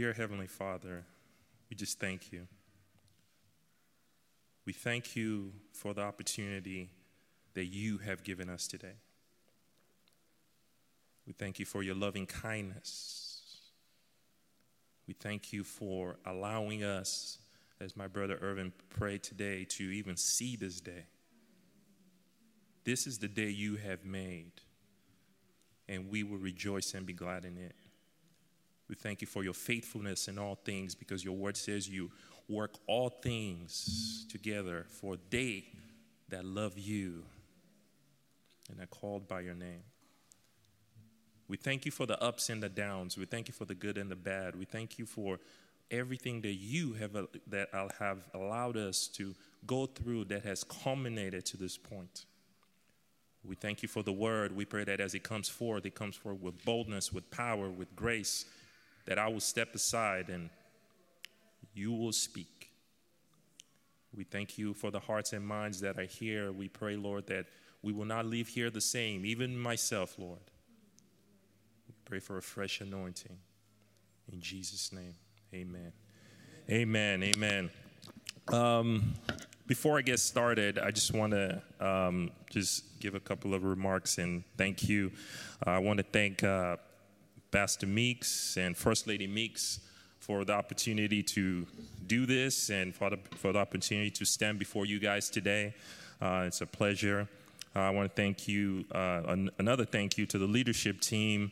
[0.00, 1.04] Dear Heavenly Father,
[1.68, 2.46] we just thank you.
[4.64, 6.88] We thank you for the opportunity
[7.52, 8.94] that you have given us today.
[11.26, 13.42] We thank you for your loving kindness.
[15.06, 17.36] We thank you for allowing us,
[17.78, 21.04] as my brother Irvin prayed today, to even see this day.
[22.84, 24.62] This is the day you have made,
[25.90, 27.74] and we will rejoice and be glad in it.
[28.90, 32.10] We thank you for your faithfulness in all things because your word says you
[32.48, 35.66] work all things together for they
[36.28, 37.22] that love you
[38.68, 39.84] and are called by your name.
[41.46, 43.16] We thank you for the ups and the downs.
[43.16, 44.56] We thank you for the good and the bad.
[44.56, 45.38] We thank you for
[45.92, 47.68] everything that you have uh, that
[48.00, 49.36] have allowed us to
[49.66, 52.26] go through that has culminated to this point.
[53.44, 54.54] We thank you for the word.
[54.54, 57.94] We pray that as it comes forth, it comes forth with boldness, with power, with
[57.94, 58.46] grace
[59.10, 60.50] that I will step aside and
[61.74, 62.70] you will speak.
[64.14, 66.52] We thank you for the hearts and minds that are here.
[66.52, 67.46] We pray, Lord, that
[67.82, 70.38] we will not leave here the same, even myself, Lord.
[71.88, 73.36] We pray for a fresh anointing.
[74.32, 75.16] In Jesus' name,
[75.52, 75.92] amen.
[76.70, 77.24] Amen.
[77.24, 77.70] Amen.
[78.52, 79.14] Um,
[79.66, 84.18] before I get started, I just want to um, just give a couple of remarks
[84.18, 85.10] and thank you.
[85.66, 86.76] Uh, I want to thank uh,
[87.50, 89.80] Pastor Meeks and First Lady Meeks
[90.18, 91.66] for the opportunity to
[92.06, 95.74] do this and for the, for the opportunity to stand before you guys today.
[96.20, 97.28] Uh, it's a pleasure.
[97.74, 101.50] Uh, I want to thank you, uh, an- another thank you to the leadership team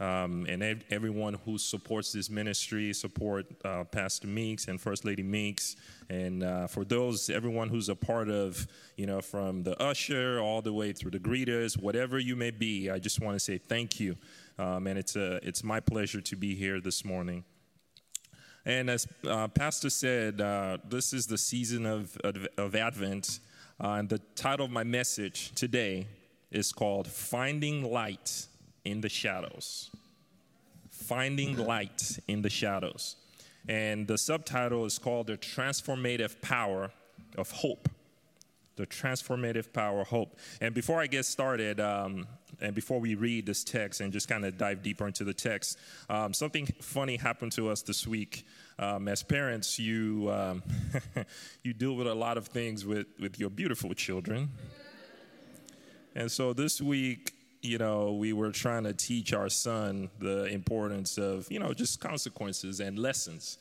[0.00, 5.22] um, and ev- everyone who supports this ministry, support uh, Pastor Meeks and First Lady
[5.22, 5.76] Meeks,
[6.08, 10.62] and uh, for those, everyone who's a part of, you know, from the usher all
[10.62, 13.98] the way through the greeters, whatever you may be, I just want to say thank
[14.00, 14.16] you.
[14.58, 17.44] Um, and it's, a, it's my pleasure to be here this morning.
[18.64, 23.40] And as uh, Pastor said, uh, this is the season of, of, of Advent.
[23.82, 26.08] Uh, and the title of my message today
[26.50, 28.46] is called Finding Light
[28.84, 29.90] in the Shadows.
[30.90, 33.16] Finding Light in the Shadows.
[33.68, 36.90] And the subtitle is called The Transformative Power
[37.36, 37.88] of Hope.
[38.76, 40.36] The Transformative Power of Hope.
[40.60, 42.26] And before I get started, um,
[42.60, 45.78] and before we read this text and just kind of dive deeper into the text,
[46.08, 48.44] um, something funny happened to us this week.
[48.78, 50.62] Um, as parents, you um,
[51.62, 54.50] you deal with a lot of things with with your beautiful children,
[56.14, 57.32] and so this week,
[57.62, 62.00] you know, we were trying to teach our son the importance of you know just
[62.00, 63.58] consequences and lessons.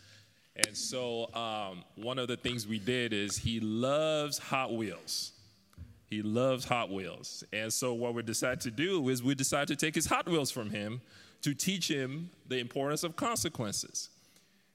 [0.55, 5.33] And so, um, one of the things we did is he loves Hot Wheels.
[6.07, 7.43] He loves Hot Wheels.
[7.51, 10.51] And so, what we decided to do is we decided to take his Hot Wheels
[10.51, 11.01] from him
[11.41, 14.09] to teach him the importance of consequences.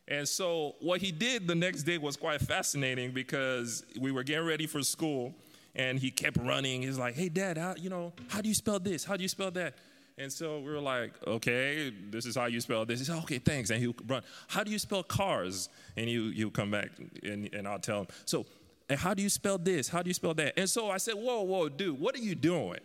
[0.09, 4.47] And so, what he did the next day was quite fascinating because we were getting
[4.47, 5.35] ready for school
[5.75, 6.83] and he kept running.
[6.83, 9.05] He's like, Hey, dad, how, you know, how do you spell this?
[9.05, 9.75] How do you spell that?
[10.19, 12.99] And so we were like, okay, this is how you spell this.
[12.99, 13.71] He said, okay, thanks.
[13.71, 14.23] And he'll run.
[14.47, 15.69] How do you spell cars?
[15.97, 16.91] And he, he'll come back
[17.23, 18.07] and, and I'll tell him.
[18.27, 18.45] So
[18.89, 19.89] and how do you spell this?
[19.89, 20.59] How do you spell that?
[20.59, 22.81] And so I said, Whoa, whoa, dude, what are you doing?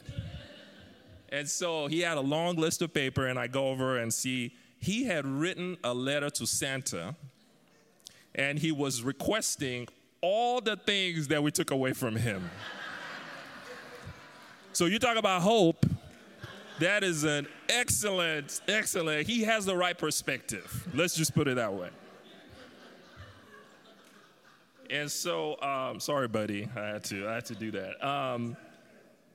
[1.29, 4.53] and so he had a long list of paper, and I go over and see
[4.79, 7.15] he had written a letter to Santa,
[8.35, 9.87] and he was requesting
[10.21, 12.49] all the things that we took away from him.
[14.73, 15.85] so you talk about hope.
[16.79, 19.25] That is an excellent, excellent.
[19.25, 20.87] He has the right perspective.
[20.93, 21.89] Let's just put it that way.
[24.89, 28.05] And so, um, sorry, buddy, I had to, I had to do that.
[28.05, 28.55] Um,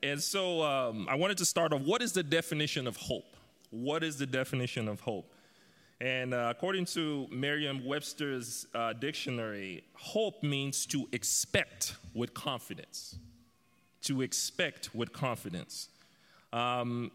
[0.01, 1.81] and so, um, I wanted to start off.
[1.81, 3.35] What is the definition of hope?
[3.69, 5.31] What is the definition of hope?
[6.01, 13.15] And uh, according to Merriam-Webster's uh, dictionary, hope means to expect with confidence.
[14.03, 15.89] To expect with confidence.
[16.51, 17.11] Um,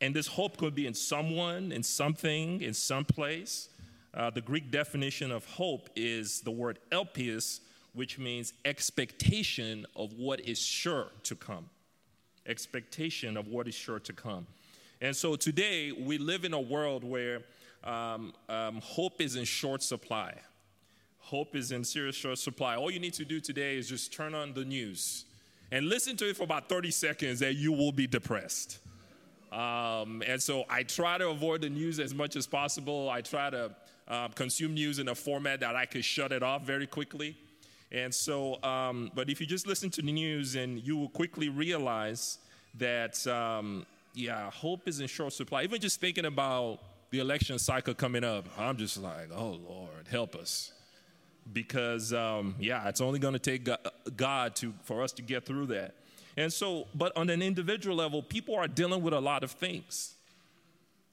[0.00, 3.68] and this hope could be in someone, in something, in some place.
[4.12, 7.60] Uh, the Greek definition of hope is the word elpias,
[7.92, 11.68] which means expectation of what is sure to come.
[12.46, 14.46] Expectation of what is sure to come.
[15.00, 17.42] And so today, we live in a world where
[17.84, 20.34] um, um, hope is in short supply.
[21.18, 22.76] Hope is in serious short supply.
[22.76, 25.24] All you need to do today is just turn on the news
[25.70, 28.78] and listen to it for about 30 seconds, and you will be depressed.
[29.52, 33.08] Um, and so I try to avoid the news as much as possible.
[33.08, 33.70] I try to
[34.10, 37.36] uh, consume news in a format that I could shut it off very quickly.
[37.92, 41.48] And so, um, but if you just listen to the news, and you will quickly
[41.48, 42.38] realize
[42.78, 45.62] that, um, yeah, hope is in short supply.
[45.62, 46.80] Even just thinking about
[47.10, 50.72] the election cycle coming up, I'm just like, oh Lord, help us.
[51.52, 53.68] Because, um, yeah, it's only going to take
[54.16, 55.94] God to, for us to get through that.
[56.36, 60.14] And so, but on an individual level, people are dealing with a lot of things.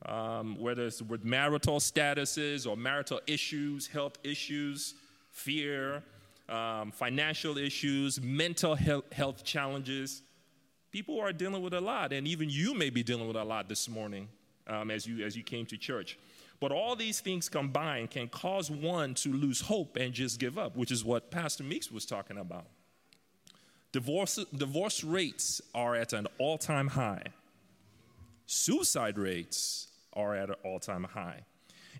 [0.05, 4.93] Um, whether it's with marital statuses or marital issues, health issues,
[5.31, 6.03] fear,
[6.49, 10.21] um, financial issues, mental health, health challenges.
[10.91, 13.67] People are dealing with a lot, and even you may be dealing with a lot
[13.67, 14.29] this morning
[14.67, 16.17] um, as, you, as you came to church.
[16.59, 20.75] But all these things combined can cause one to lose hope and just give up,
[20.75, 22.65] which is what Pastor Meeks was talking about.
[23.91, 27.23] Divorce, divorce rates are at an all time high,
[28.45, 29.86] suicide rates
[30.17, 31.43] are at an all time high.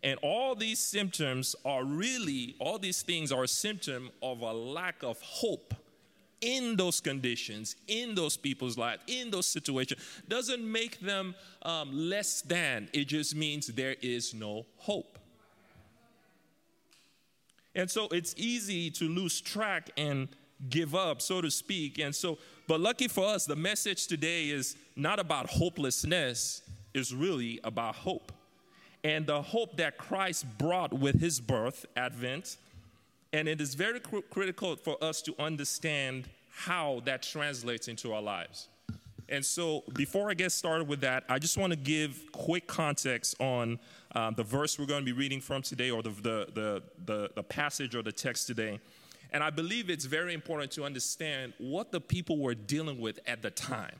[0.03, 5.03] And all these symptoms are really, all these things are a symptom of a lack
[5.03, 5.73] of hope
[6.41, 11.33] in those conditions, in those people's lives, in those situations, doesn't make them
[11.63, 12.89] um, less than.
[12.93, 15.17] It just means there is no hope.
[17.73, 20.27] And so it's easy to lose track and
[20.69, 21.99] give up, so to speak.
[21.99, 22.37] And so,
[22.67, 26.63] but lucky for us, the message today is not about hopelessness,
[26.93, 28.31] it's really about hope.
[29.03, 32.57] And the hope that Christ brought with his birth, Advent,
[33.33, 38.21] and it is very cr- critical for us to understand how that translates into our
[38.21, 38.67] lives.
[39.29, 43.35] And so, before I get started with that, I just want to give quick context
[43.39, 43.77] on
[44.15, 47.31] um, the verse we're going to be reading from today, or the, the, the, the,
[47.35, 48.79] the passage or the text today.
[49.31, 53.41] And I believe it's very important to understand what the people were dealing with at
[53.41, 53.97] the time.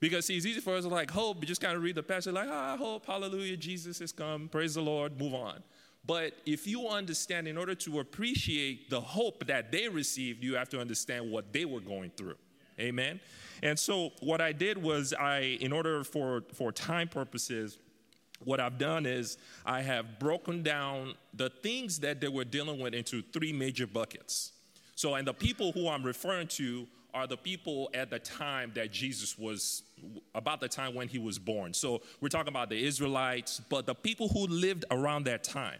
[0.00, 2.02] Because see, it's easy for us to like hope, but just kind of read the
[2.02, 5.62] passage like, ah, hope, hallelujah, Jesus has come, praise the Lord, move on.
[6.06, 10.68] But if you understand, in order to appreciate the hope that they received, you have
[10.70, 12.36] to understand what they were going through.
[12.78, 13.20] Amen.
[13.62, 17.78] And so what I did was I, in order for for time purposes,
[18.44, 22.94] what I've done is I have broken down the things that they were dealing with
[22.94, 24.52] into three major buckets.
[24.96, 28.92] So, and the people who I'm referring to are the people at the time that
[28.92, 29.82] Jesus was,
[30.34, 31.72] about the time when he was born.
[31.72, 35.78] So, we're talking about the Israelites, but the people who lived around that time.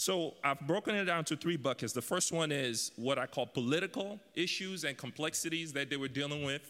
[0.00, 1.92] So I've broken it down to three buckets.
[1.92, 6.42] The first one is what I call political issues and complexities that they were dealing
[6.42, 6.62] with.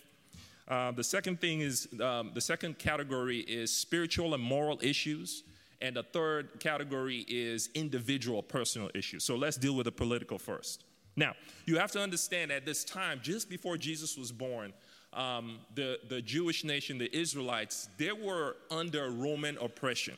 [0.67, 5.45] Uh, the second thing is um, the second category is spiritual and moral issues.
[5.81, 9.23] And the third category is individual personal issues.
[9.23, 10.83] So let's deal with the political first.
[11.21, 11.35] Now,
[11.67, 14.73] you have to understand at this time, just before Jesus was born,
[15.13, 20.17] um, the, the Jewish nation, the Israelites, they were under Roman oppression.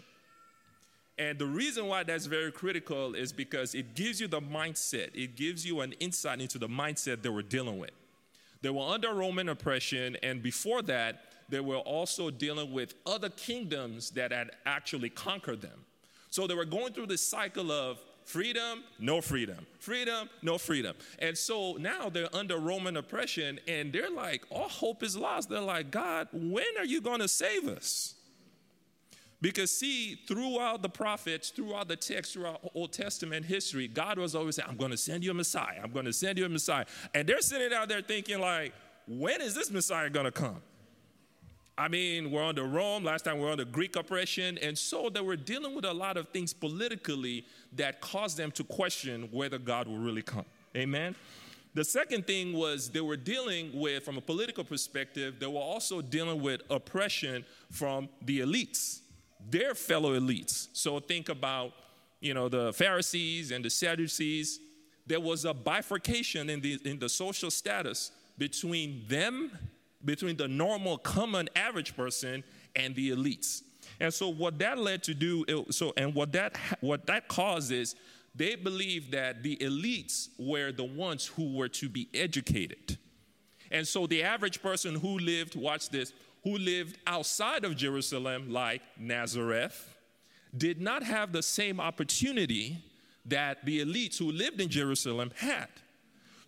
[1.19, 5.35] And the reason why that's very critical is because it gives you the mindset, it
[5.35, 7.91] gives you an insight into the mindset they were dealing with.
[8.63, 14.11] They were under Roman oppression, and before that, they were also dealing with other kingdoms
[14.11, 15.85] that had actually conquered them.
[16.31, 17.99] So they were going through this cycle of
[18.33, 20.97] freedom, no freedom, freedom, no freedom.
[21.19, 25.51] And so now they're under Roman oppression, and they're like, all hope is lost.
[25.51, 28.15] They're like, God, when are you going to save us?
[29.43, 34.57] Because, see, throughout the prophets, throughout the text, throughout Old Testament history, God was always
[34.57, 35.81] saying, I'm going to send you a Messiah.
[35.83, 36.87] I'm going to send you a Messiah.
[37.15, 38.73] And they're sitting out there thinking, like,
[39.07, 40.63] when is this Messiah going to come?
[41.77, 43.05] I mean, we're under Rome.
[43.05, 44.59] Last time we were under Greek oppression.
[44.59, 48.65] And so they were dealing with a lot of things politically that caused them to
[48.65, 50.45] question whether God will really come.
[50.77, 51.15] Amen?
[51.75, 56.03] The second thing was they were dealing with, from a political perspective, they were also
[56.03, 59.03] dealing with oppression from the elites
[59.51, 60.69] their fellow elites.
[60.73, 61.73] So think about,
[62.21, 64.61] you know, the Pharisees and the Sadducees.
[65.07, 69.51] There was a bifurcation in the, in the social status between them,
[70.05, 72.43] between the normal, common, average person
[72.77, 73.63] and the elites.
[74.01, 77.95] And so what that led to do, so and what that what that causes,
[78.35, 82.99] they believed that the elites were the ones who were to be educated.
[83.71, 86.13] And so the average person who lived, watch this,
[86.45, 89.97] who lived outside of Jerusalem, like Nazareth,
[90.57, 92.83] did not have the same opportunity
[93.25, 95.69] that the elites who lived in Jerusalem had.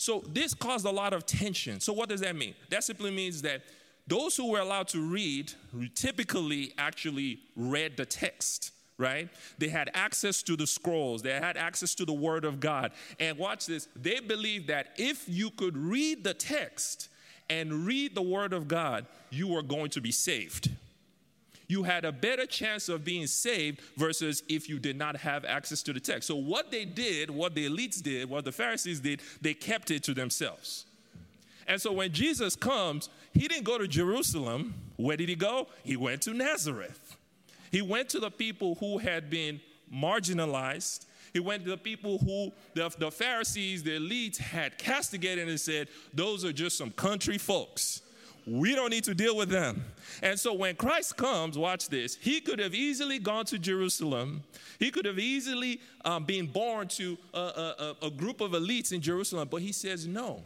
[0.05, 1.81] So this caused a lot of tension.
[1.81, 2.55] So, what does that mean?
[2.69, 3.63] That simply means that
[4.07, 5.51] those who were allowed to read
[5.95, 9.29] typically actually read the text right?
[9.59, 12.93] They had access to the scrolls, they had access to the Word of God.
[13.19, 17.09] And watch this, they believed that if you could read the text,
[17.51, 20.71] and read the Word of God, you were going to be saved.
[21.67, 25.83] You had a better chance of being saved versus if you did not have access
[25.85, 26.29] to the text.
[26.29, 30.03] So, what they did, what the elites did, what the Pharisees did, they kept it
[30.05, 30.85] to themselves.
[31.67, 34.75] And so, when Jesus comes, he didn't go to Jerusalem.
[34.97, 35.69] Where did he go?
[35.83, 37.17] He went to Nazareth.
[37.71, 39.61] He went to the people who had been
[39.93, 41.07] marginalized.
[41.33, 45.89] He went to the people who the, the Pharisees, the elites, had castigated and said,
[46.13, 48.03] Those are just some country folks.
[48.47, 49.85] We don't need to deal with them.
[50.23, 54.43] And so when Christ comes, watch this, he could have easily gone to Jerusalem.
[54.79, 59.01] He could have easily um, been born to a, a, a group of elites in
[59.01, 60.43] Jerusalem, but he says, no.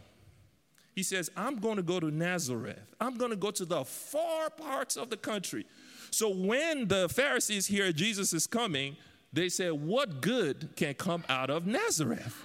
[0.95, 2.93] He says, I'm going to go to Nazareth.
[2.99, 5.65] I'm going to go to the far parts of the country.
[6.11, 8.97] So when the Pharisees hear Jesus is coming,
[9.31, 12.35] they say, What good can come out of Nazareth?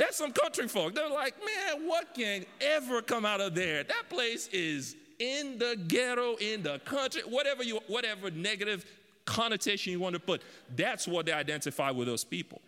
[0.00, 0.94] That's some country folk.
[0.94, 3.84] They're like, man, what can ever come out of there?
[3.84, 8.86] That place is in the ghetto, in the country, whatever you, whatever negative
[9.26, 10.40] connotation you want to put.
[10.74, 12.62] That's what they identify with those people.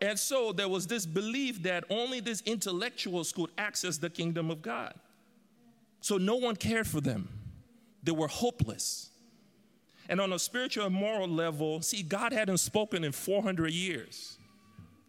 [0.00, 4.62] And so there was this belief that only these intellectuals could access the kingdom of
[4.62, 4.94] God.
[6.00, 7.28] So no one cared for them.
[8.02, 9.10] They were hopeless.
[10.08, 14.38] And on a spiritual and moral level, see, God hadn't spoken in 400 years.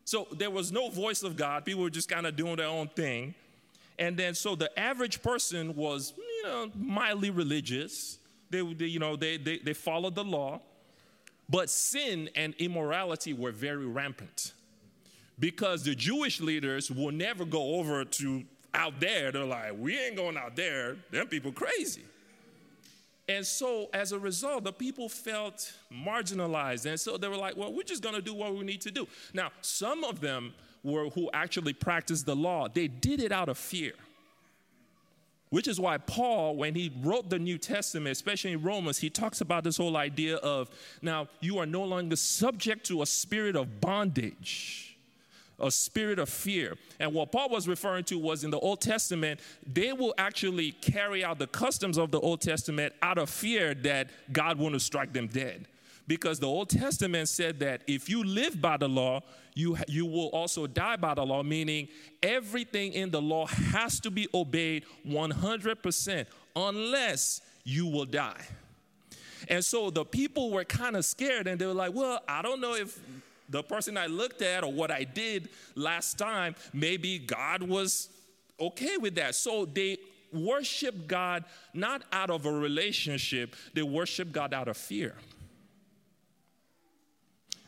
[0.06, 1.66] So there was no voice of God.
[1.66, 3.36] People were just kind of doing their own thing.
[4.00, 8.18] And then so the average person was, you know, mildly religious.
[8.50, 10.62] They, they you know, they, they, they followed the law.
[11.50, 14.54] But sin and immorality were very rampant
[15.40, 18.44] because the Jewish leaders will never go over to
[18.74, 19.32] out there.
[19.32, 20.96] They're like, we ain't going out there.
[21.12, 22.04] Them people crazy.
[23.28, 26.86] And so, as a result, the people felt marginalized.
[26.86, 28.92] And so they were like, well, we're just going to do what we need to
[28.92, 29.08] do.
[29.34, 30.54] Now, some of them
[30.84, 33.94] were who actually practiced the law, they did it out of fear.
[35.50, 39.40] Which is why Paul, when he wrote the New Testament, especially in Romans, he talks
[39.40, 40.70] about this whole idea of
[41.02, 44.93] now you are no longer subject to a spirit of bondage
[45.64, 46.76] a spirit of fear.
[47.00, 51.24] And what Paul was referring to was in the Old Testament, they will actually carry
[51.24, 55.28] out the customs of the Old Testament out of fear that God to strike them
[55.28, 55.68] dead.
[56.06, 59.22] Because the Old Testament said that if you live by the law,
[59.56, 61.88] you, you will also die by the law, meaning
[62.22, 68.42] everything in the law has to be obeyed 100% unless you will die.
[69.48, 72.60] And so the people were kind of scared and they were like, well, I don't
[72.60, 73.00] know if
[73.54, 78.10] the person I looked at or what I did last time, maybe God was
[78.60, 79.36] okay with that.
[79.36, 80.00] So they
[80.34, 85.14] worship God not out of a relationship, they worship God out of fear.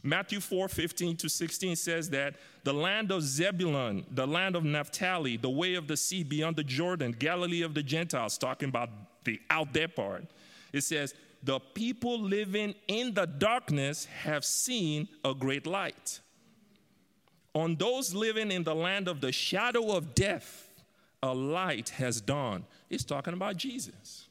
[0.02, 5.38] Matthew 4 15 to 16 says that the land of Zebulun, the land of Naphtali,
[5.38, 8.90] the way of the sea beyond the Jordan, Galilee of the Gentiles, talking about
[9.24, 10.26] the out there part.
[10.74, 11.14] It says,
[11.46, 16.20] the people living in the darkness have seen a great light.
[17.54, 20.68] On those living in the land of the shadow of death,
[21.22, 22.66] a light has dawned.
[22.90, 24.28] It's talking about Jesus.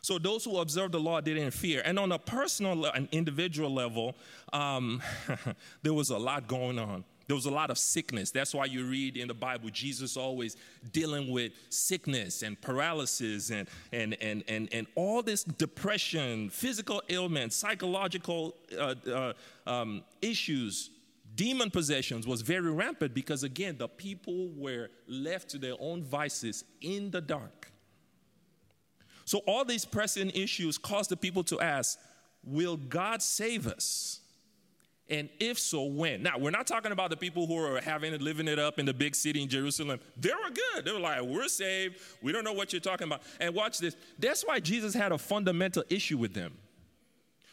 [0.00, 1.82] So those who observed the law didn't fear.
[1.84, 4.16] And on a personal and individual level,
[4.54, 5.02] um,
[5.82, 7.04] there was a lot going on.
[7.28, 8.30] There was a lot of sickness.
[8.30, 10.56] That's why you read in the Bible Jesus always
[10.92, 17.54] dealing with sickness and paralysis and, and, and, and, and all this depression, physical ailments,
[17.54, 19.32] psychological uh, uh,
[19.66, 20.88] um, issues,
[21.34, 26.64] demon possessions was very rampant because, again, the people were left to their own vices
[26.80, 27.70] in the dark.
[29.26, 31.98] So, all these pressing issues caused the people to ask,
[32.42, 34.17] Will God save us?
[35.10, 36.22] And if so, when?
[36.22, 38.84] Now, we're not talking about the people who are having it, living it up in
[38.84, 40.00] the big city in Jerusalem.
[40.18, 40.84] They were good.
[40.84, 41.98] They were like, we're saved.
[42.20, 43.22] We don't know what you're talking about.
[43.40, 43.96] And watch this.
[44.18, 46.58] That's why Jesus had a fundamental issue with them.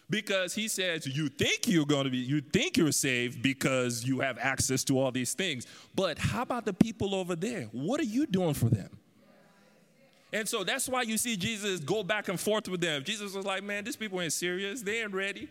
[0.09, 4.19] Because he says, you think you're going to be, you think you're saved because you
[4.19, 5.65] have access to all these things.
[5.95, 7.63] But how about the people over there?
[7.71, 8.99] What are you doing for them?
[10.33, 13.03] And so that's why you see Jesus go back and forth with them.
[13.03, 14.81] Jesus was like, man, these people ain't serious.
[14.81, 15.47] They ain't ready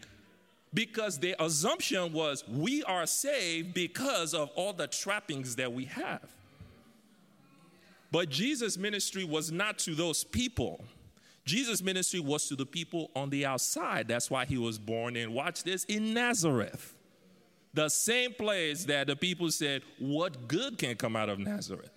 [0.74, 6.28] because the assumption was we are saved because of all the trappings that we have.
[8.10, 10.84] But Jesus' ministry was not to those people.
[11.44, 14.08] Jesus' ministry was to the people on the outside.
[14.08, 16.94] That's why he was born in, watch this, in Nazareth.
[17.74, 21.90] The same place that the people said, What good can come out of Nazareth?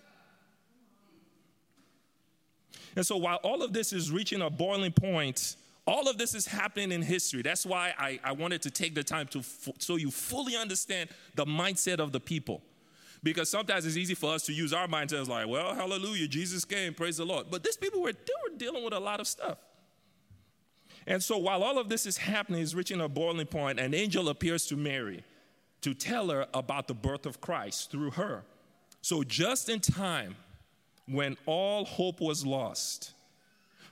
[2.95, 5.55] And so while all of this is reaching a boiling point,
[5.87, 7.41] all of this is happening in history.
[7.41, 11.09] That's why I, I wanted to take the time to f- so you fully understand
[11.35, 12.61] the mindset of the people.
[13.23, 16.65] Because sometimes it's easy for us to use our mindset as like, well, hallelujah, Jesus
[16.65, 17.47] came, praise the Lord.
[17.49, 19.57] But these people were, they were dealing with a lot of stuff.
[21.07, 24.27] And so while all of this is happening, is reaching a boiling point, an angel
[24.27, 25.23] appears to Mary
[25.81, 28.43] to tell her about the birth of Christ through her.
[29.01, 30.35] So just in time,
[31.07, 33.13] when all hope was lost,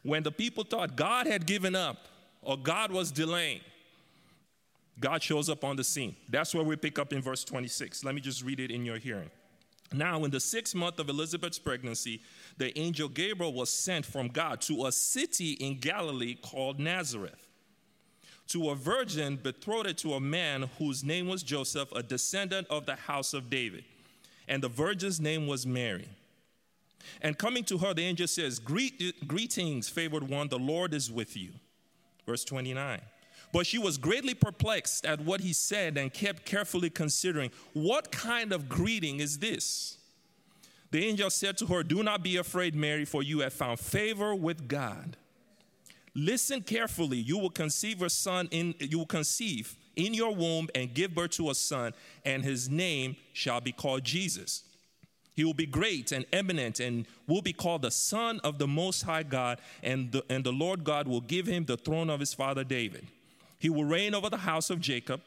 [0.06, 1.98] When the people thought God had given up
[2.44, 3.62] or God was delaying,
[5.00, 6.16] God shows up on the scene.
[6.30, 8.04] That's where we pick up in verse 26.
[8.04, 9.32] Let me just read it in your hearing.
[9.92, 12.22] Now, in the sixth month of Elizabeth's pregnancy,
[12.60, 17.48] the angel Gabriel was sent from God to a city in Galilee called Nazareth
[18.50, 22.96] to a virgin betrothed to a man whose name was Joseph, a descendant of the
[22.96, 23.86] house of David.
[24.48, 26.08] And the virgin's name was Mary.
[27.22, 31.36] And coming to her, the angel says, Greet, Greetings, favored one, the Lord is with
[31.36, 31.52] you.
[32.26, 33.02] Verse 29.
[33.54, 38.52] But she was greatly perplexed at what he said and kept carefully considering, What kind
[38.52, 39.98] of greeting is this?
[40.92, 44.36] The angel said to her, Do not be afraid, Mary, for you have found favor
[44.36, 45.18] with God.
[46.14, 47.18] Listen carefully.
[47.18, 51.32] You will conceive a son in you will conceive in your womb and give birth
[51.32, 51.94] to a son,
[52.24, 54.64] and his name shall be called Jesus.
[55.36, 59.01] He will be great and eminent and will be called the Son of the Most
[59.04, 62.34] High God, and the, and the Lord God will give him the throne of his
[62.34, 63.08] father David.
[63.60, 65.22] He will reign over the house of Jacob,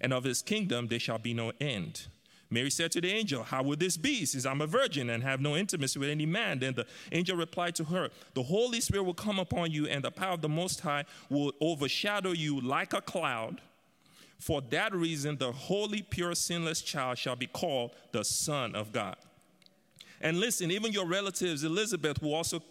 [0.00, 2.08] and of his kingdom there shall be no end.
[2.50, 5.40] Mary said to the angel, How will this be, since I'm a virgin and have
[5.40, 6.58] no intimacy with any man?
[6.58, 10.10] Then the angel replied to her, The Holy Spirit will come upon you, and the
[10.10, 13.60] power of the Most High will overshadow you like a cloud.
[14.38, 19.16] For that reason, the holy, pure, sinless child shall be called the Son of God.
[20.24, 22.62] And listen, even your relatives, Elizabeth, who also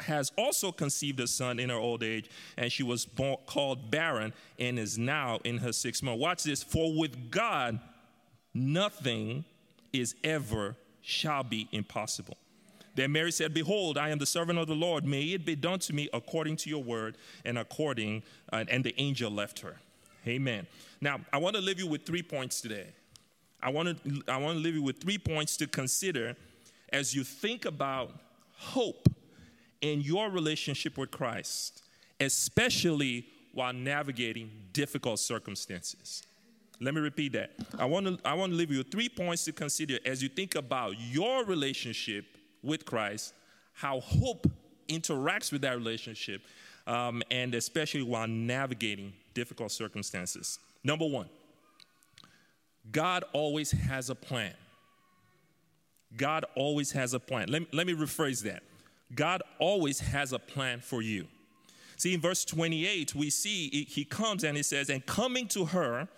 [0.00, 4.32] has also conceived a son in her old age, and she was born, called barren
[4.58, 6.18] and is now in her sixth month.
[6.18, 6.62] Watch this.
[6.62, 7.78] For with God,
[8.54, 9.44] nothing
[9.92, 12.38] is ever shall be impossible.
[12.94, 15.04] Then Mary said, Behold, I am the servant of the Lord.
[15.04, 17.18] May it be done to me according to your word.
[17.44, 19.76] And according, uh, and the angel left her.
[20.26, 20.66] Amen.
[21.02, 22.86] Now, I want to leave you with three points today.
[23.62, 26.36] I want to, I want to leave you with three points to consider
[26.94, 28.12] as you think about
[28.52, 29.08] hope
[29.80, 31.82] in your relationship with Christ,
[32.20, 36.22] especially while navigating difficult circumstances.
[36.80, 37.50] Let me repeat that.
[37.78, 40.54] I want to I want to leave you three points to consider as you think
[40.54, 42.24] about your relationship
[42.62, 43.34] with Christ,
[43.72, 44.46] how hope
[44.88, 46.42] interacts with that relationship,
[46.86, 50.60] um, and especially while navigating difficult circumstances.
[50.84, 51.28] Number one,
[52.92, 54.54] God always has a plan.
[56.16, 57.48] God always has a plan.
[57.48, 58.62] Let me, let me rephrase that.
[59.14, 61.26] God always has a plan for you.
[61.96, 66.08] See, in verse 28, we see he comes and he says, And coming to her,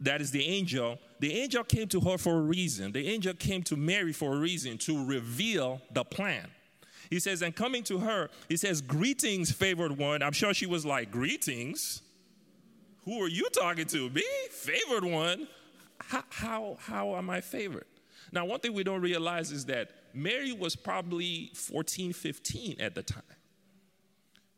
[0.00, 2.92] that is the angel, the angel came to her for a reason.
[2.92, 6.48] The angel came to Mary for a reason to reveal the plan.
[7.08, 10.22] He says, and coming to her, he says, Greetings, favored one.
[10.22, 12.02] I'm sure she was like, Greetings?
[13.04, 14.10] Who are you talking to?
[14.10, 14.24] Me?
[14.50, 15.46] Favored one?
[16.00, 17.86] How, how, how am I favored?
[18.32, 23.02] Now, one thing we don't realize is that Mary was probably 14, 15 at the
[23.02, 23.22] time.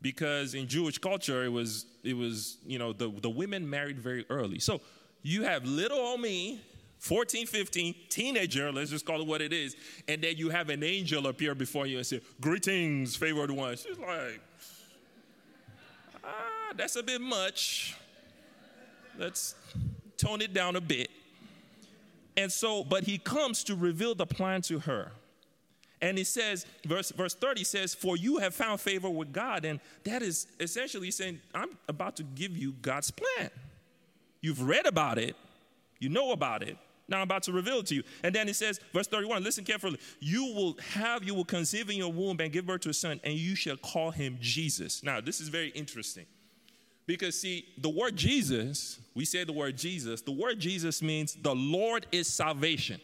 [0.01, 4.25] Because in Jewish culture, it was, it was you know, the, the women married very
[4.31, 4.61] early.
[4.61, 4.81] So
[5.23, 6.61] you have little old me,
[6.99, 9.77] 14, 15, teenager, let's just call it what it is,
[10.07, 13.77] and then you have an angel appear before you and say, Greetings, favored one.
[13.77, 14.41] She's like,
[16.25, 17.97] Ah, that's a bit much.
[19.19, 19.55] Let's
[20.17, 21.11] tone it down a bit.
[22.39, 25.11] And so, but he comes to reveal the plan to her.
[26.01, 29.65] And he says, verse, verse 30 says, For you have found favor with God.
[29.65, 33.51] And that is essentially saying, I'm about to give you God's plan.
[34.41, 35.35] You've read about it,
[35.99, 36.79] you know about it.
[37.09, 38.05] Now I'm about to reveal it to you.
[38.23, 39.99] And then he says, verse 31, listen carefully.
[40.21, 43.19] You will have, you will conceive in your womb and give birth to a son,
[43.25, 45.03] and you shall call him Jesus.
[45.03, 46.27] Now, this is very interesting.
[47.09, 51.55] Because, see, the word Jesus, we say the word Jesus, the word Jesus means the
[51.55, 53.01] Lord is salvation.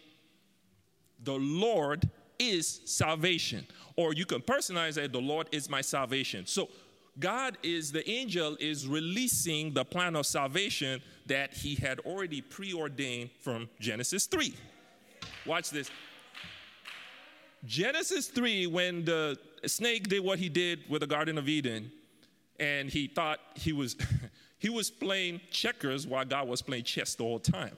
[1.22, 2.06] The Lord
[2.38, 3.66] is salvation.
[3.96, 6.44] Or you can personalize it, the Lord is my salvation.
[6.44, 6.68] So,
[7.18, 13.30] God is, the angel is releasing the plan of salvation that he had already preordained
[13.40, 14.54] from Genesis 3.
[15.46, 15.90] Watch this.
[17.64, 21.90] Genesis 3, when the snake did what he did with the Garden of Eden,
[22.58, 23.96] and he thought he was
[24.58, 27.74] he was playing checkers while God was playing chess the whole time.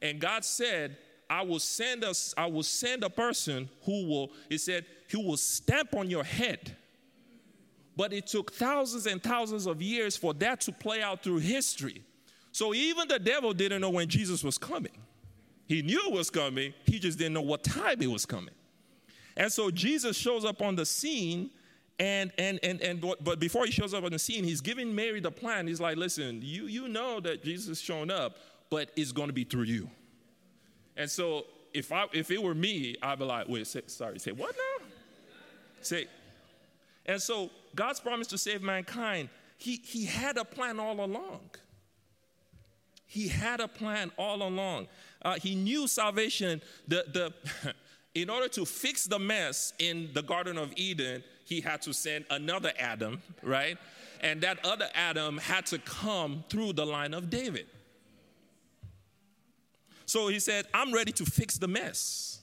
[0.00, 0.96] And God said,
[1.30, 5.36] I will send us, I will send a person who will, he said, he will
[5.36, 6.76] stamp on your head.
[7.96, 12.02] But it took thousands and thousands of years for that to play out through history.
[12.50, 14.92] So even the devil didn't know when Jesus was coming.
[15.66, 18.54] He knew it was coming, he just didn't know what time it was coming.
[19.36, 21.50] And so Jesus shows up on the scene,
[21.98, 25.20] and and and and but before he shows up on the scene, he's giving Mary
[25.20, 25.66] the plan.
[25.66, 28.38] He's like, listen, you you know that Jesus is showing up,
[28.70, 29.90] but it's gonna be through you.
[30.96, 34.32] And so if I if it were me, I'd be like, wait, say, sorry, say
[34.32, 34.86] what now?
[35.80, 36.06] Say,
[37.06, 39.28] and so God's promise to save mankind,
[39.58, 41.40] he, he had a plan all along.
[43.06, 44.88] He had a plan all along.
[45.22, 47.74] Uh, he knew salvation, the, the,
[48.20, 52.24] in order to fix the mess in the Garden of Eden, he had to send
[52.30, 53.78] another Adam, right?
[54.20, 57.66] And that other Adam had to come through the line of David.
[60.06, 62.40] So he said, I'm ready to fix the mess.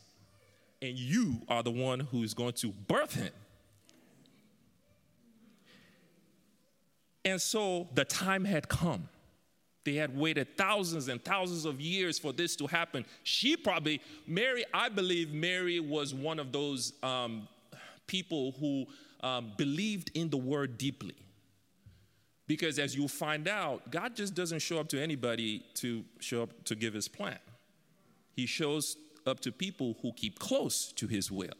[0.81, 3.31] And you are the one who is going to birth him.
[7.25, 9.09] And so the time had come.
[9.83, 13.05] They had waited thousands and thousands of years for this to happen.
[13.23, 17.47] She probably, Mary, I believe Mary was one of those um,
[18.09, 18.87] people who
[19.21, 21.15] um, believed in the word deeply.
[22.47, 26.65] Because as you'll find out, God just doesn't show up to anybody to show up
[26.65, 27.37] to give his plan.
[28.35, 31.53] He shows up to people who keep close to his will.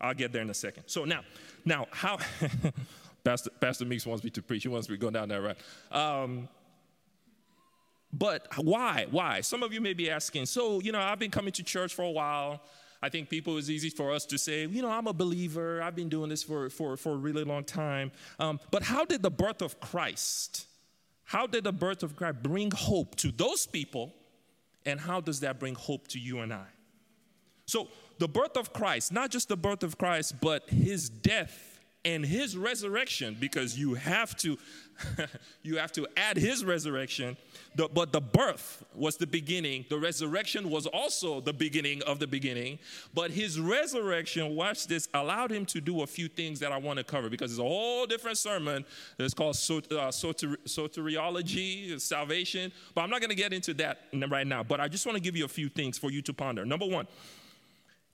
[0.00, 0.84] I'll get there in a second.
[0.86, 1.20] So now,
[1.66, 2.18] now how
[3.24, 4.62] Pastor, Pastor Meeks wants me to preach.
[4.62, 5.56] He wants me to go down that road.
[5.92, 6.48] Um,
[8.10, 9.06] but why?
[9.10, 9.42] Why?
[9.42, 12.02] Some of you may be asking, so, you know, I've been coming to church for
[12.02, 12.62] a while.
[13.00, 15.80] I think people, it's easy for us to say, you know, I'm a believer.
[15.82, 18.10] I've been doing this for, for, for a really long time.
[18.40, 20.66] Um, but how did the birth of Christ,
[21.24, 24.14] how did the birth of Christ bring hope to those people?
[24.84, 26.66] And how does that bring hope to you and I?
[27.66, 31.77] So, the birth of Christ, not just the birth of Christ, but his death
[32.08, 34.56] and his resurrection because you have to
[35.62, 37.36] you have to add his resurrection.
[37.76, 39.84] The, but the birth was the beginning.
[39.88, 42.80] The resurrection was also the beginning of the beginning.
[43.14, 46.96] But his resurrection watch this allowed him to do a few things that i want
[46.96, 48.86] to cover because it's a whole different sermon.
[49.18, 52.72] It's called uh, soteriology salvation.
[52.94, 54.62] But i'm not going to get into that right now.
[54.62, 56.64] But i just want to give you a few things for you to ponder.
[56.64, 57.06] Number one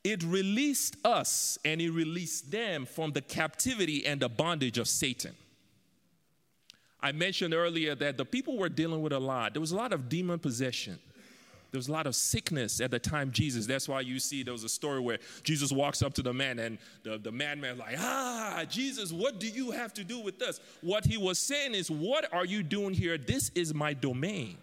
[0.04, 5.32] it released us and it released them from the captivity and the bondage of Satan.
[7.00, 9.54] I mentioned earlier that the people were dealing with a lot.
[9.54, 10.98] There was a lot of demon possession.
[11.70, 13.66] There was a lot of sickness at the time Jesus.
[13.66, 16.58] That's why you see there was a story where Jesus walks up to the man
[16.60, 20.60] and the, the madman like, ah, Jesus, what do you have to do with us?
[20.82, 23.18] What he was saying is, what are you doing here?
[23.18, 24.58] This is my domain.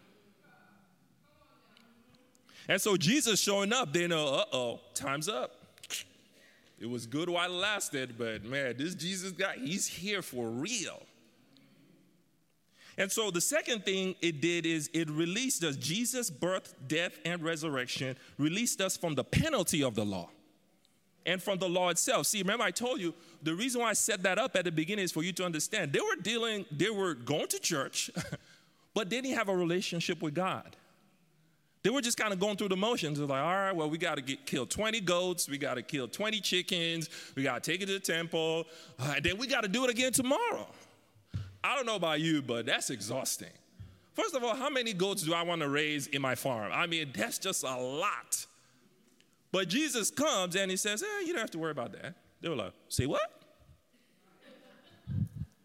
[2.68, 5.56] And so Jesus showing up, they know, uh oh, time's up.
[6.80, 11.04] It was good while it lasted, but man, this Jesus guy, he's here for real.
[12.98, 15.76] And so the second thing it did is it released us.
[15.76, 20.30] Jesus' birth, death, and resurrection released us from the penalty of the law
[21.26, 22.28] and from the law itself.
[22.28, 25.06] See, remember I told you the reason why I set that up at the beginning
[25.06, 25.94] is for you to understand.
[25.94, 28.10] They were dealing, they were going to church,
[28.94, 30.76] but they didn't have a relationship with God.
[31.84, 33.18] They were just kind of going through the motions.
[33.18, 36.08] They're like, all right, well, we got to kill 20 goats, we got to kill
[36.08, 38.66] 20 chickens, we got to take it to the temple,
[39.00, 40.68] uh, then we got to do it again tomorrow.
[41.64, 43.50] I don't know about you, but that's exhausting.
[44.14, 46.72] First of all, how many goats do I want to raise in my farm?
[46.74, 48.46] I mean, that's just a lot.
[49.52, 52.16] But Jesus comes and he says, eh, you don't have to worry about that.
[52.42, 53.22] They were like, say what?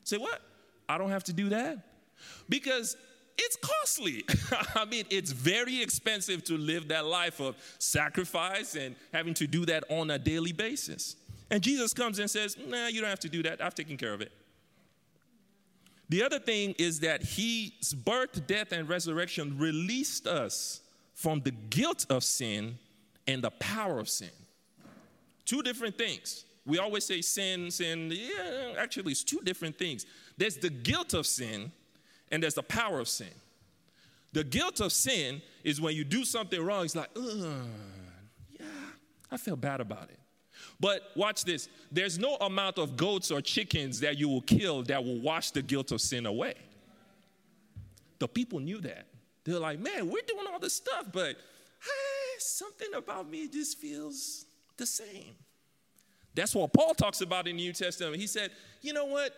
[0.05, 0.41] say what?
[0.89, 1.79] I don't have to do that?
[2.49, 2.97] Because
[3.39, 4.25] it's costly.
[4.75, 9.67] I mean, it's very expensive to live that life of sacrifice and having to do
[9.67, 11.17] that on a daily basis.
[11.51, 13.63] And Jesus comes and says, Nah, you don't have to do that.
[13.63, 14.33] I've taken care of it.
[16.09, 20.81] The other thing is that his birth, death, and resurrection released us
[21.15, 22.79] from the guilt of sin
[23.27, 24.31] and the power of sin.
[25.45, 26.45] Two different things.
[26.65, 28.13] We always say sin, sin.
[28.13, 30.07] Yeah, actually, it's two different things.
[30.37, 31.73] There's the guilt of sin,
[32.31, 33.29] and there's the power of sin.
[34.33, 38.67] The guilt of sin is when you do something wrong, it's like, yeah,
[39.31, 40.19] I feel bad about it.
[40.79, 45.03] But watch this there's no amount of goats or chickens that you will kill that
[45.03, 46.55] will wash the guilt of sin away.
[48.19, 49.07] The people knew that.
[49.45, 54.47] They're like, man, we're doing all this stuff, but hey, something about me just feels
[54.77, 55.35] the same.
[56.35, 58.17] That's what Paul talks about in the New Testament.
[58.17, 58.51] He said,
[58.83, 59.35] you know what?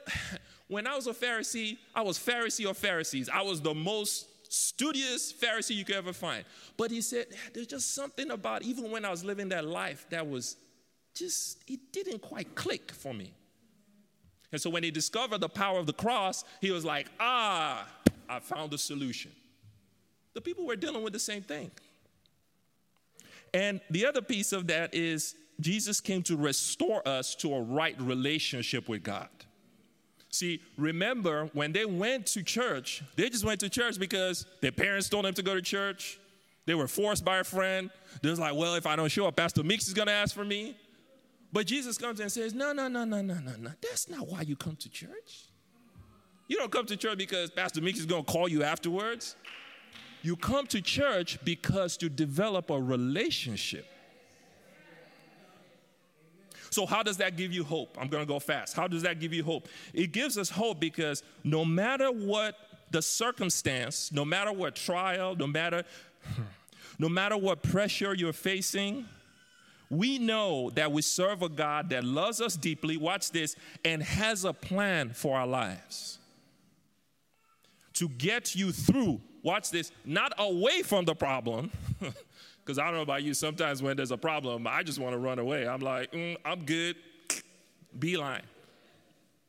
[0.69, 3.29] When I was a Pharisee, I was Pharisee of Pharisees.
[3.29, 6.45] I was the most studious Pharisee you could ever find.
[6.77, 10.29] But he said, there's just something about even when I was living that life that
[10.29, 10.57] was
[11.15, 13.33] just, it didn't quite click for me.
[14.53, 17.87] And so when he discovered the power of the cross, he was like, ah,
[18.29, 19.33] I found the solution.
[20.35, 21.71] The people were dealing with the same thing.
[23.53, 27.99] And the other piece of that is Jesus came to restore us to a right
[28.01, 29.29] relationship with God.
[30.31, 35.09] See, remember when they went to church, they just went to church because their parents
[35.09, 36.19] told them to go to church.
[36.67, 37.91] They were forced by a friend.
[38.23, 40.35] They was like, well, if I don't show up, Pastor Meeks is going to ask
[40.35, 40.77] for me.
[41.51, 43.71] But Jesus comes and says, No, no, no, no, no, no, no.
[43.81, 45.47] That's not why you come to church.
[46.47, 49.37] You don't come to church because Pastor Meek is going to call you afterwards.
[50.23, 53.87] You come to church because to develop a relationship.
[56.71, 57.97] So, how does that give you hope?
[58.01, 58.75] I'm going to go fast.
[58.75, 59.69] How does that give you hope?
[59.95, 62.57] It gives us hope because no matter what
[62.91, 65.85] the circumstance, no matter what trial, no matter
[66.99, 69.07] no matter what pressure you're facing,
[69.91, 74.45] we know that we serve a God that loves us deeply, watch this, and has
[74.45, 76.19] a plan for our lives.
[77.95, 81.71] To get you through, watch this, not away from the problem.
[82.69, 85.19] Because I don't know about you, sometimes when there's a problem, I just want to
[85.19, 85.67] run away.
[85.67, 86.97] I'm like, mm, I'm good,
[87.99, 88.43] beeline.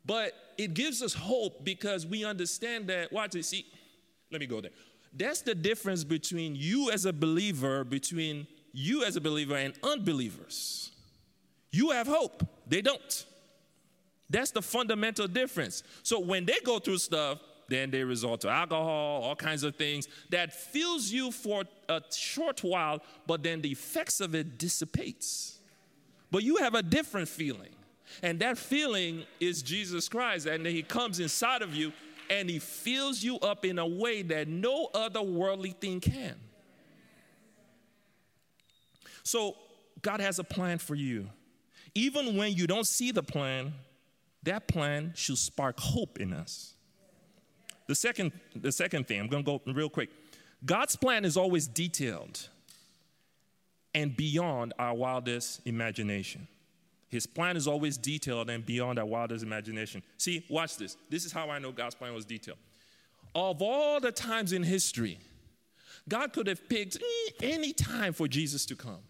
[0.05, 3.65] But it gives us hope because we understand that, watch this, see,
[4.31, 4.71] let me go there.
[5.13, 10.91] That's the difference between you as a believer, between you as a believer and unbelievers.
[11.71, 13.25] You have hope, they don't.
[14.29, 15.83] That's the fundamental difference.
[16.03, 20.07] So when they go through stuff, then they resort to alcohol, all kinds of things
[20.29, 25.59] that fills you for a short while, but then the effects of it dissipates.
[26.31, 27.75] But you have a different feeling.
[28.23, 30.47] And that feeling is Jesus Christ.
[30.47, 31.93] And He comes inside of you
[32.29, 36.35] and He fills you up in a way that no other worldly thing can.
[39.23, 39.55] So,
[40.01, 41.29] God has a plan for you.
[41.93, 43.73] Even when you don't see the plan,
[44.43, 46.75] that plan should spark hope in us.
[47.89, 50.11] The second, the second thing, I'm going to go real quick.
[50.63, 52.47] God's plan is always detailed
[53.95, 56.47] and beyond our wildest imagination.
[57.07, 60.03] His plan is always detailed and beyond our wildest imagination.
[60.17, 60.97] See, watch this.
[61.09, 62.59] This is how I know God's plan was detailed.
[63.33, 65.17] Of all the times in history,
[66.07, 66.99] God could have picked
[67.41, 69.01] any time for Jesus to come.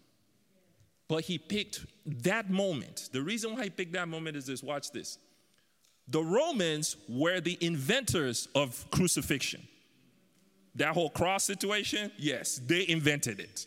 [1.06, 1.84] But he picked
[2.24, 3.10] that moment.
[3.12, 5.18] The reason why he picked that moment is this watch this.
[6.10, 9.66] The Romans were the inventors of crucifixion.
[10.74, 13.66] That whole cross situation, yes, they invented it.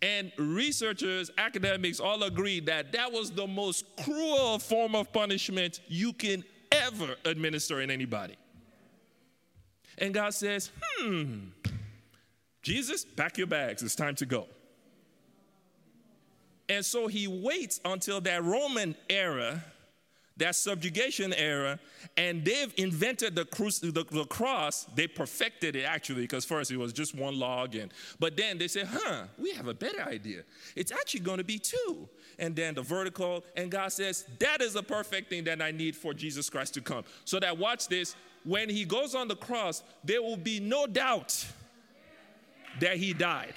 [0.00, 6.12] And researchers, academics all agree that that was the most cruel form of punishment you
[6.12, 8.36] can ever administer in anybody.
[9.98, 11.38] And God says, hmm,
[12.62, 14.46] Jesus, pack your bags, it's time to go.
[16.68, 19.64] And so he waits until that Roman era,
[20.38, 21.78] that subjugation era,
[22.16, 24.86] and they've invented the, cru- the, the cross.
[24.94, 28.68] They perfected it actually, because first it was just one log, and but then they
[28.68, 30.42] said, "Huh, we have a better idea.
[30.76, 32.08] It's actually going to be two.
[32.38, 35.96] And then the vertical, and God says, "That is the perfect thing that I need
[35.96, 39.82] for Jesus Christ to come." So that watch this, when He goes on the cross,
[40.04, 41.44] there will be no doubt
[42.80, 43.54] that He died.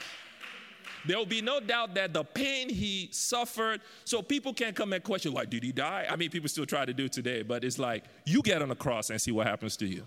[1.06, 5.04] There will be no doubt that the pain he suffered, so people can't come and
[5.04, 6.06] question, like, did he die?
[6.10, 8.76] I mean, people still try to do today, but it's like, you get on the
[8.76, 10.04] cross and see what happens to you.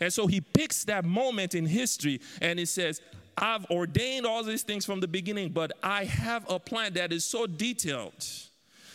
[0.00, 3.00] And so he picks that moment in history and he says,
[3.36, 7.24] I've ordained all these things from the beginning, but I have a plan that is
[7.24, 8.26] so detailed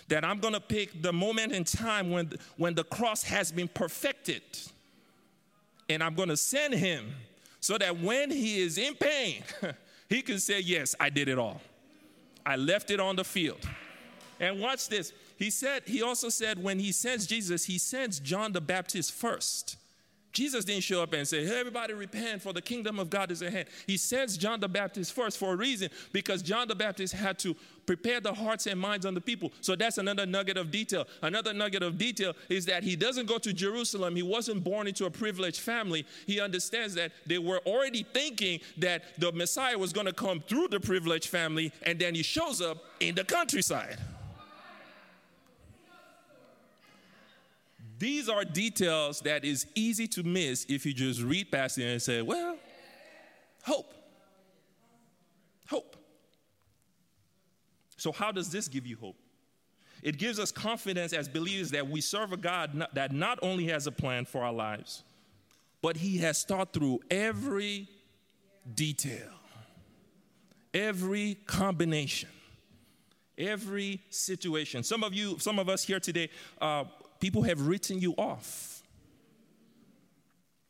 [0.10, 3.68] that I'm going to pick the moment in time when, when the cross has been
[3.68, 4.42] perfected.
[5.90, 7.14] And I'm going to send him
[7.60, 9.44] so that when he is in pain,
[10.10, 11.62] he can say, Yes, I did it all.
[12.46, 13.60] I left it on the field.
[14.40, 15.12] And watch this.
[15.38, 19.78] He said, he also said, when he sends Jesus, he sends John the Baptist first.
[20.34, 23.42] Jesus didn't show up and say, hey, everybody repent for the kingdom of God is
[23.42, 23.68] at hand.
[23.88, 27.56] He sends John the Baptist first for a reason because John the Baptist had to
[27.88, 29.52] prepare the hearts and minds of the people.
[29.62, 31.08] So that's another nugget of detail.
[31.24, 34.16] Another nugget of detail is that he doesn't go to Jerusalem.
[34.16, 36.06] He wasn't born into a privileged family.
[36.28, 40.68] He understands that they were already thinking that the Messiah was going to come through
[40.68, 43.98] the privileged family, and then he shows up in the countryside.
[47.98, 52.02] These are details that is easy to miss if you just read past it and
[52.02, 52.58] say, well,
[53.64, 53.94] hope.
[55.68, 55.96] Hope.
[57.98, 59.16] So, how does this give you hope?
[60.04, 63.88] It gives us confidence as believers that we serve a God that not only has
[63.88, 65.04] a plan for our lives,
[65.82, 67.90] but He has thought through every
[68.76, 69.32] detail,
[70.74, 72.30] every combination,
[73.38, 74.84] every situation.
[74.84, 76.30] Some of you, some of us here today,
[76.62, 76.84] uh,
[77.20, 78.84] people have written you off.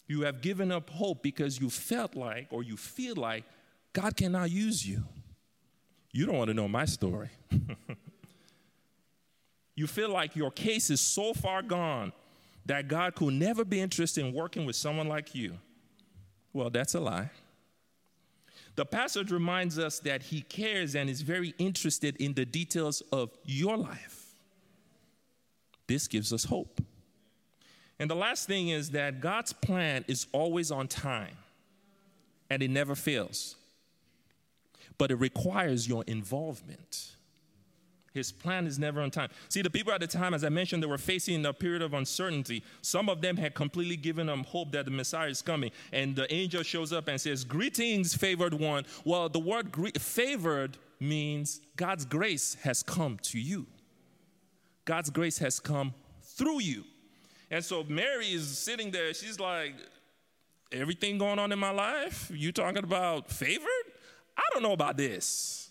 [0.07, 3.43] You have given up hope because you felt like or you feel like
[3.93, 5.03] God cannot use you.
[6.11, 7.29] You don't want to know my story.
[9.75, 12.13] you feel like your case is so far gone
[12.65, 15.57] that God could never be interested in working with someone like you.
[16.53, 17.29] Well, that's a lie.
[18.75, 23.31] The passage reminds us that he cares and is very interested in the details of
[23.43, 24.16] your life.
[25.87, 26.81] This gives us hope.
[27.99, 31.37] And the last thing is that God's plan is always on time
[32.49, 33.55] and it never fails.
[34.97, 37.11] But it requires your involvement.
[38.13, 39.29] His plan is never on time.
[39.47, 41.93] See, the people at the time, as I mentioned, they were facing a period of
[41.93, 42.63] uncertainty.
[42.81, 45.69] Some of them had completely given them hope that the Messiah is coming.
[45.93, 48.85] And the angel shows up and says, Greetings, favored one.
[49.05, 53.67] Well, the word favored means God's grace has come to you,
[54.87, 56.85] God's grace has come through you.
[57.51, 59.13] And so Mary is sitting there.
[59.13, 59.75] She's like,
[60.71, 62.29] Everything going on in my life?
[62.33, 63.85] You talking about favored?
[64.37, 65.69] I don't know about this.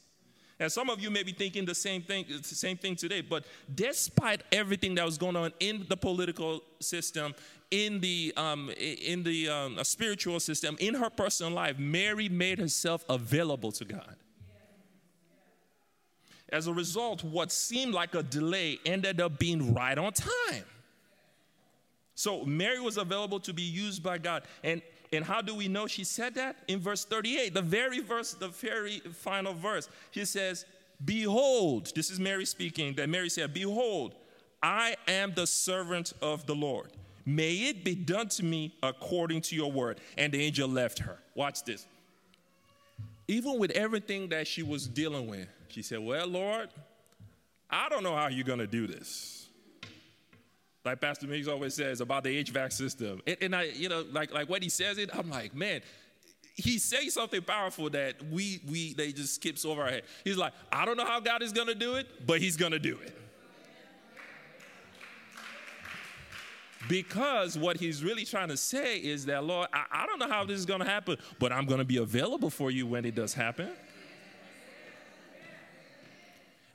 [0.59, 3.21] And some of you may be thinking the same thing, same thing today.
[3.21, 7.35] But despite everything that was going on in the political system,
[7.71, 13.05] in the um, in the um, spiritual system, in her personal life, Mary made herself
[13.11, 14.17] available to God.
[16.51, 20.65] As a result, what seemed like a delay ended up being right on time.
[22.15, 24.45] So Mary was available to be used by God.
[24.63, 24.81] And
[25.13, 26.57] and how do we know she said that?
[26.69, 29.89] In verse 38, the very verse, the very final verse.
[30.11, 30.65] She says,
[31.05, 34.15] Behold, this is Mary speaking, that Mary said, Behold,
[34.63, 36.91] I am the servant of the Lord.
[37.25, 40.01] May it be done to me according to your word.
[40.17, 41.19] And the angel left her.
[41.35, 41.87] Watch this.
[43.29, 46.69] Even with everything that she was dealing with, she said, Well, Lord,
[47.69, 49.37] I don't know how you're going to do this
[50.87, 53.21] like Pastor Miggs always says about the HVAC system.
[53.27, 55.83] And, and, I, you know, like like when he says it, I'm like, man,
[56.55, 60.03] he says something powerful that we we they just skips over our head.
[60.25, 62.97] He's like, I don't know how God is gonna do it, but he's gonna do
[63.05, 63.15] it.
[66.89, 70.45] Because what he's really trying to say is that, Lord, I, I don't know how
[70.45, 73.71] this is gonna happen, but I'm gonna be available for you when it does happen.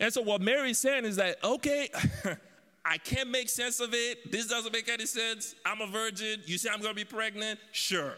[0.01, 1.89] And so what Mary's saying is that, okay,
[2.85, 4.31] I can't make sense of it.
[4.31, 5.53] This doesn't make any sense.
[5.63, 6.41] I'm a virgin.
[6.45, 7.59] You say I'm going to be pregnant?
[7.71, 8.15] Sure.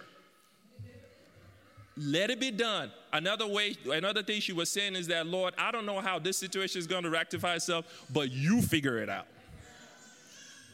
[1.97, 2.91] Let it be done.
[3.11, 6.37] Another way, another thing she was saying is that, Lord, I don't know how this
[6.37, 9.27] situation is going to rectify itself, but you figure it out.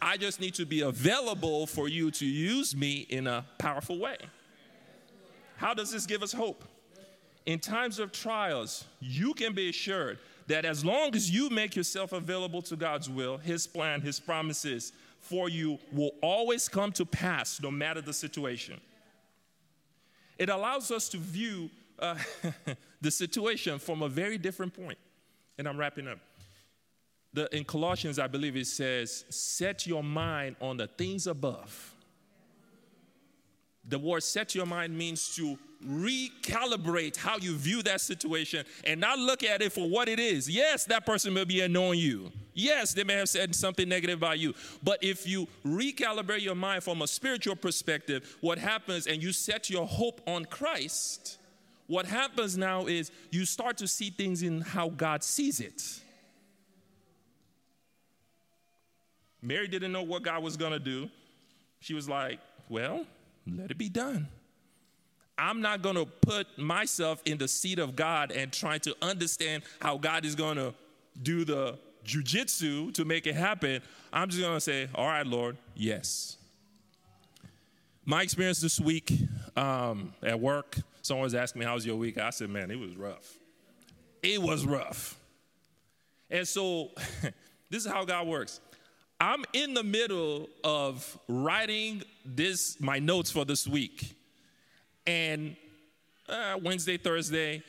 [0.01, 4.17] I just need to be available for you to use me in a powerful way.
[5.57, 6.63] How does this give us hope?
[7.45, 12.13] In times of trials, you can be assured that as long as you make yourself
[12.13, 17.61] available to God's will, His plan, His promises for you will always come to pass
[17.61, 18.79] no matter the situation.
[20.37, 22.15] It allows us to view uh,
[23.01, 24.97] the situation from a very different point.
[25.57, 26.19] And I'm wrapping up.
[27.33, 31.95] The, in Colossians, I believe it says, Set your mind on the things above.
[33.87, 39.17] The word set your mind means to recalibrate how you view that situation and not
[39.17, 40.49] look at it for what it is.
[40.49, 42.31] Yes, that person may be annoying you.
[42.53, 44.53] Yes, they may have said something negative about you.
[44.83, 49.69] But if you recalibrate your mind from a spiritual perspective, what happens and you set
[49.69, 51.37] your hope on Christ,
[51.87, 56.01] what happens now is you start to see things in how God sees it.
[59.41, 61.09] Mary didn't know what God was going to do.
[61.79, 63.05] She was like, well,
[63.47, 64.27] let it be done.
[65.37, 69.63] I'm not going to put myself in the seat of God and trying to understand
[69.79, 70.73] how God is going to
[71.21, 73.81] do the jujitsu to make it happen.
[74.11, 76.37] I'm just going to say, All right, Lord, yes.
[78.05, 79.13] My experience this week
[79.55, 82.17] um, at work, someone was asking me, How was your week?
[82.17, 83.37] I said, Man, it was rough.
[84.21, 85.17] It was rough.
[86.29, 86.91] And so,
[87.69, 88.59] this is how God works.
[89.21, 94.15] I'm in the middle of writing this my notes for this week
[95.05, 95.55] and
[96.29, 97.63] uh, Wednesday, Thursday,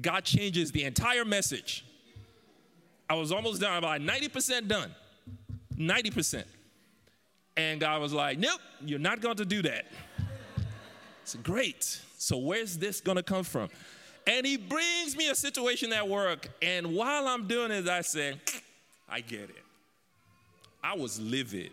[0.00, 1.84] God changes the entire message.
[3.08, 4.94] I was almost done, about 90% done.
[5.76, 6.44] 90%.
[7.56, 9.86] And God was like, nope, you're not going to do that.
[11.22, 12.00] It's great.
[12.18, 13.68] So, where's this going to come from?
[14.26, 16.48] And He brings me a situation at work.
[16.60, 18.38] And while I'm doing it, I say,
[19.08, 19.65] I get it.
[20.86, 21.72] I was livid.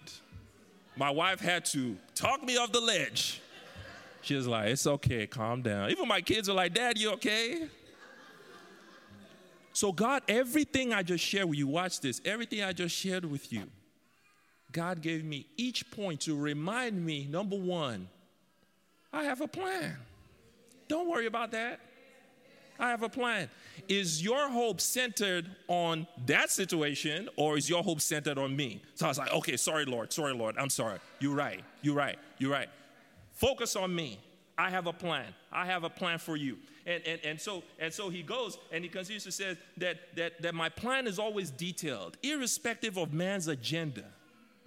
[0.95, 3.41] My wife had to talk me off the ledge.
[4.23, 5.91] She was like, It's okay, calm down.
[5.91, 7.67] Even my kids are like, Dad, you okay?
[9.71, 13.53] So, God, everything I just shared with you, watch this, everything I just shared with
[13.53, 13.63] you,
[14.71, 18.07] God gave me each point to remind me number one,
[19.11, 19.95] I have a plan.
[20.87, 21.79] Don't worry about that.
[22.79, 23.47] I have a plan.
[23.87, 28.81] Is your hope centered on that situation or is your hope centered on me?
[28.95, 30.99] So I was like, okay, sorry, Lord, sorry, Lord, I'm sorry.
[31.19, 32.69] You're right, you're right, you're right.
[33.31, 34.19] Focus on me.
[34.57, 35.25] I have a plan.
[35.51, 36.57] I have a plan for you.
[36.85, 40.41] And, and, and, so, and so he goes and he continues to say that, that,
[40.41, 44.03] that my plan is always detailed, irrespective of man's agenda.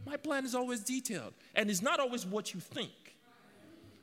[0.05, 1.35] My plan is always detailed.
[1.55, 2.91] And it's not always what you think.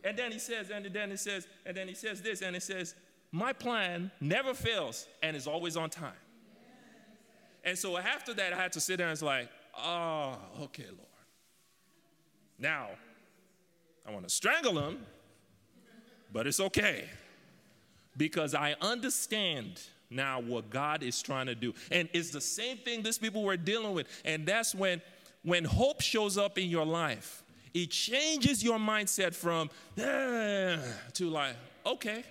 [0.04, 2.60] And then he says, and then he says, and then he says this, and he
[2.60, 2.94] says,
[3.36, 6.14] My plan never fails and is always on time.
[7.64, 11.00] And so after that, I had to sit there and it's like, oh, okay, Lord.
[12.60, 12.90] Now,
[14.08, 15.00] I want to strangle him,
[16.32, 17.06] but it's okay
[18.18, 19.82] because I understand
[20.12, 21.74] now what God is trying to do.
[21.90, 24.06] And it's the same thing these people were dealing with.
[24.24, 25.02] And that's when
[25.42, 30.78] when hope shows up in your life, it changes your mindset from eh,
[31.14, 32.24] to like, okay,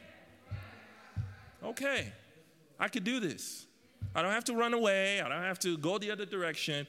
[1.64, 2.12] okay,
[2.78, 3.66] I could do this.
[4.14, 5.20] I don't have to run away.
[5.20, 6.86] I don't have to go the other direction.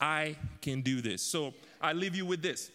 [0.00, 1.22] I can do this.
[1.22, 2.70] So I leave you with this.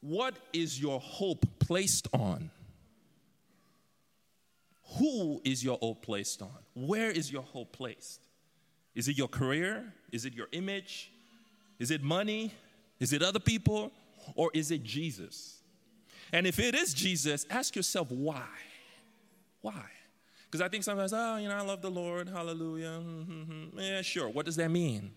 [0.00, 2.50] What is your hope placed on?
[4.98, 6.58] Who is your hope placed on?
[6.74, 8.20] Where is your hope placed?
[8.94, 9.92] Is it your career?
[10.12, 11.10] Is it your image?
[11.78, 12.52] Is it money?
[13.00, 13.90] Is it other people?
[14.36, 15.58] Or is it Jesus?
[16.32, 18.46] And if it is Jesus, ask yourself why.
[19.62, 19.82] Why?
[20.54, 23.00] Because I think sometimes, oh, you know, I love the Lord, hallelujah.
[23.02, 23.76] Mm-hmm.
[23.76, 24.28] Yeah, sure.
[24.28, 25.10] What does that mean?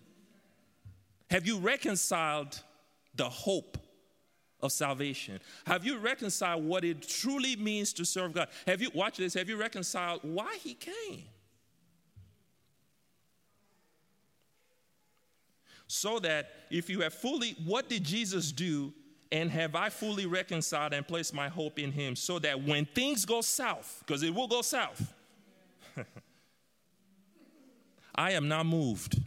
[1.30, 2.60] Have you reconciled
[3.14, 3.78] the hope
[4.60, 5.38] of salvation?
[5.64, 8.48] Have you reconciled what it truly means to serve God?
[8.66, 11.22] Have you, watch this, have you reconciled why He came?
[15.86, 18.92] So that if you have fully, what did Jesus do?
[19.30, 23.24] And have I fully reconciled and placed my hope in Him so that when things
[23.24, 25.14] go south, because it will go south,
[28.14, 29.20] I am not moved.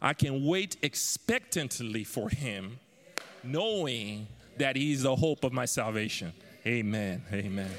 [0.00, 2.78] I can wait expectantly for Him
[3.42, 4.28] knowing
[4.58, 6.32] that He's the hope of my salvation.
[6.66, 7.22] Amen.
[7.32, 7.70] Amen.